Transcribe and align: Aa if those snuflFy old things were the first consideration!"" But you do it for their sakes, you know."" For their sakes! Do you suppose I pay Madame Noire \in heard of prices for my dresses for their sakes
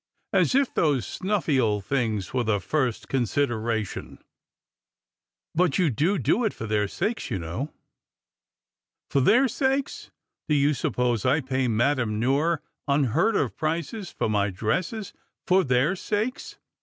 Aa 0.33 0.37
if 0.39 0.73
those 0.73 1.05
snuflFy 1.05 1.61
old 1.61 1.85
things 1.85 2.33
were 2.33 2.43
the 2.43 2.59
first 2.59 3.07
consideration!"" 3.07 4.17
But 5.53 5.77
you 5.77 5.91
do 5.91 6.43
it 6.43 6.55
for 6.55 6.65
their 6.65 6.87
sakes, 6.87 7.29
you 7.29 7.37
know."" 7.37 7.71
For 9.11 9.21
their 9.21 9.47
sakes! 9.47 10.09
Do 10.49 10.55
you 10.55 10.73
suppose 10.73 11.23
I 11.23 11.39
pay 11.39 11.67
Madame 11.67 12.19
Noire 12.19 12.63
\in 12.89 13.03
heard 13.13 13.35
of 13.35 13.55
prices 13.55 14.09
for 14.09 14.27
my 14.27 14.49
dresses 14.49 15.13
for 15.45 15.63
their 15.63 15.95
sakes 15.95 16.57